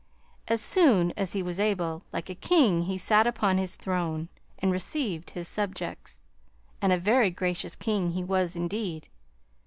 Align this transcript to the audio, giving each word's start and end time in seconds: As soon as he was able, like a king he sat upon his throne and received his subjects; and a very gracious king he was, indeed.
As 0.47 0.61
soon 0.61 1.11
as 1.15 1.33
he 1.33 1.43
was 1.43 1.59
able, 1.59 2.01
like 2.11 2.27
a 2.27 2.33
king 2.33 2.81
he 2.85 2.97
sat 2.97 3.27
upon 3.27 3.59
his 3.59 3.75
throne 3.75 4.29
and 4.57 4.71
received 4.71 5.29
his 5.29 5.47
subjects; 5.47 6.21
and 6.81 6.91
a 6.91 6.97
very 6.97 7.29
gracious 7.29 7.75
king 7.75 8.13
he 8.13 8.23
was, 8.23 8.55
indeed. 8.55 9.09